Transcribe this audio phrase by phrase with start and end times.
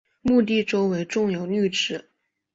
[0.23, 2.09] 墓地周围种有绿植。